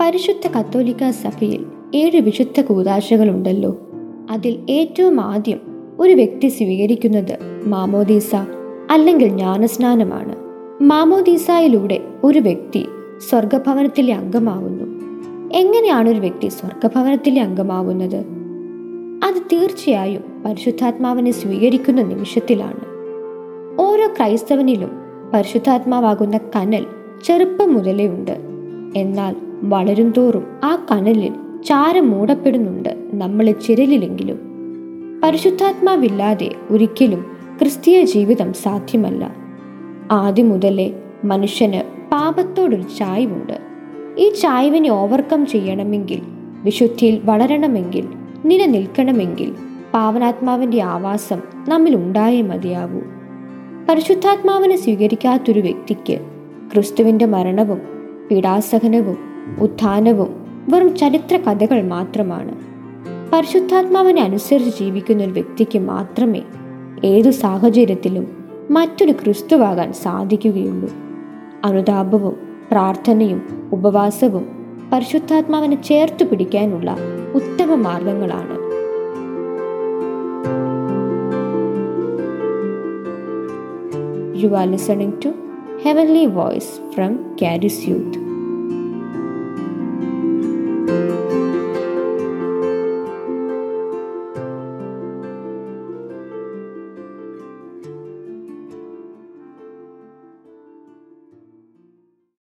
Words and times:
പരിശുദ്ധ 0.00 0.58
കത്തോലിക്ക 0.58 1.10
സഭയിൽ 1.10 1.66
ഏഴ് 1.94 2.20
വിശുദ്ധ 2.20 2.60
കൂതാശകളുണ്ടല്ലോ. 2.60 3.76
അതിൽ 4.30 4.66
ഏറ്റവും 4.70 5.20
ആദ്യം 5.20 5.60
ഒരു 5.98 6.12
വ്യക്തി 6.12 6.48
സ്വീകരിക്കുന്നത് 6.48 7.38
മാമോദീസ 7.66 8.34
അല്ലെങ്കിൽ 8.90 9.28
ജ്ഞാനസ്നാനമാണ്. 9.28 10.36
മാമോദീസയിലൂടെ 10.82 12.00
ഒരു 12.24 12.38
വ്യക്തി 12.38 12.86
സ്വർഗഭവനത്തിലെ 13.30 14.14
അംഗമാവുന്നു. 14.14 14.84
എങ്ങനെയാണ് 15.52 16.08
ഒരു 16.08 16.20
വ്യക്തി 16.20 16.48
സ്വർഗഭവനത്തിലെ 16.48 17.42
അംഗമാവുന്നത്? 17.42 18.24
അത് 19.24 19.42
തീർച്ചയായും 19.52 20.24
പരിശുദ്ധാത്മാവിനെ 20.46 21.30
സ്വീകരിക്കുന്ന 21.30 22.02
നിമിഷത്തിലാണ്. 22.02 22.80
ഓരോ 23.80 24.06
ക്രൈസ്തവനിലും 24.06 24.90
പരിശുദ്ധാത്മാവാകുന്ന 25.34 26.40
കനൽ 26.56 26.86
ചെറുപ്പം 27.24 27.74
മുതലേ 27.74 28.08
ഉണ്ട്. 28.08 28.38
എന്നാൽ 28.96 29.36
വളരും 29.62 30.12
തോറും 30.16 30.46
ആ 30.64 30.86
കനലിൽ 30.92 31.32
ചാരം 31.64 32.10
മൂടപ്പെടുന്നുണ്ട് 32.10 32.88
നമ്മളെ 33.14 33.52
ചിരലിലെങ്കിലും. 33.52 34.40
പരിശുദ്ധാത്മാവില്ലാതെ 35.24 36.50
ഒരിക്കലും 36.70 37.36
ക്രിസ്തീയ 37.58 38.04
ജീവിതം 38.04 38.52
സാധ്യമല്ല. 38.52 39.36
ആദ്യം 40.10 40.48
മുതലേ 40.48 40.92
മനുഷ്യന് 41.24 42.10
പാപത്തോടൊരു 42.12 42.82
ചായ്വുണ്ട്. 42.82 43.58
ഈ 44.18 44.28
ചായ്വിനെ 44.28 44.90
ഓവർകം 44.90 45.46
ചെയ്യണമെങ്കിൽ 45.46 46.20
വിശുദ്ധിയിൽ 46.64 47.20
വളരണമെങ്കിൽ 47.24 48.08
നിലനിൽക്കണമെങ്കിൽ 48.44 49.54
പാവനാത്മാവിന്റെ 49.94 50.82
ആവാസം 50.82 51.42
നമ്മിൽ 51.68 51.96
ഉണ്ടായേ 51.96 52.42
മതിയാവൂ 52.42 53.00
പരിശുദ്ധാത്മാവിനെ 53.88 54.76
സ്വീകരിക്കാത്തൊരു 54.76 55.60
വ്യക്തിക്ക് 55.60 56.20
ക്രിസ്തുവിന്റെ 56.74 57.26
മരണവും 57.26 57.80
പീഡാസഹനവും 58.30 59.35
ഉത്ഥാനവും 59.60 60.46
വെറും 60.68 60.96
ചരിത്ര 60.96 61.36
കഥകൾ 61.36 61.82
മാത്രമാണ്. 61.82 62.54
പരിശുദ്ധാത്മാവിനെ 63.32 64.22
അനുസരിച്ച് 64.22 64.78
ജീവിക്കുന്ന 64.78 65.24
ഒരു 65.24 65.30
വ്യക്തിക്ക് 65.30 65.78
മാത്രമേ 65.78 66.42
ഏതു 67.04 67.30
സാഹചര്യത്തിലും 67.30 68.44
മറ്റൊരു 68.70 69.12
ക്രിസ്തുവാകാൻ 69.12 69.92
സാധിക്കുകയുള്ളൂ. 69.92 70.90
അനുതാപവും 71.64 72.36
പ്രാർത്ഥനയും 72.70 73.70
ഉപവാസവും 73.72 74.48
പരിശുദ്ധാത്മാവിനെ 74.92 75.82
ചേർത്ത് 75.82 76.24
പിടിക്കാനുള്ള 76.24 76.96
ഉത്തമ 77.34 77.74
മാർഗങ്ങളാണ്. 77.74 78.56
You 84.44 84.48
are 84.48 84.70
listening 84.70 85.24
to 85.24 85.28
heavenly 85.84 86.26
voice 86.26 86.92
from 86.92 87.36
Charis 87.42 87.90
Youth. 87.90 88.25